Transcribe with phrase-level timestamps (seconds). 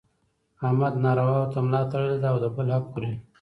[0.65, 3.13] احمد نارواوو ته ملا تړلې ده او د بل حق خوري.